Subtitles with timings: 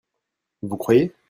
[0.63, 1.13] Vous croyez?